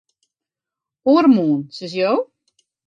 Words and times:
Oaremoarn, 1.09 1.61
sizze 1.77 2.01
jo? 2.05 2.13